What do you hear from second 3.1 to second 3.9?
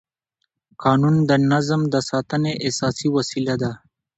وسیله ده.